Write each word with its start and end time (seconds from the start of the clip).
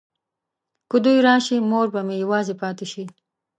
که 0.89 0.97
دوی 1.03 1.17
راشي 1.27 1.57
مور 1.71 1.87
به 1.93 2.01
مې 2.07 2.15
یوازې 2.23 2.53
پاته 2.61 2.85
شي. 2.91 3.03